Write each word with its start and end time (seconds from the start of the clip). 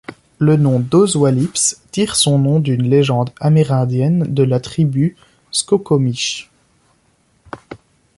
Le 0.39 0.55
nom 0.57 0.79
Dosewallips 0.79 1.79
tire 1.91 2.15
son 2.15 2.39
nom 2.39 2.59
d'une 2.59 2.89
légende 2.89 3.29
amérindienne 3.39 4.23
de 4.33 4.41
la 4.41 4.59
tribu 4.59 5.15
Skokomish. 5.51 6.49